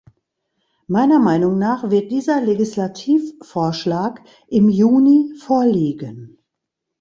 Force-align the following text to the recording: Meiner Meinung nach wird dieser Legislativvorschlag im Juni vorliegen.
Meiner 0.87 1.19
Meinung 1.19 1.59
nach 1.59 1.91
wird 1.91 2.09
dieser 2.11 2.41
Legislativvorschlag 2.41 4.19
im 4.47 4.67
Juni 4.67 5.35
vorliegen. 5.39 6.39